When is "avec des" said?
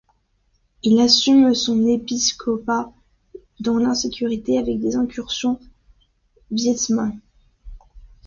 4.57-4.95